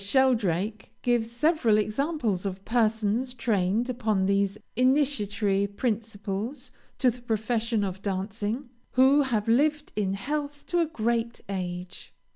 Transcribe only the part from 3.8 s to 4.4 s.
upon